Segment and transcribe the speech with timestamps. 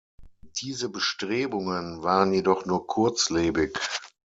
[0.61, 3.77] Diese Bestrebungen waren jedoch nur kurzlebig.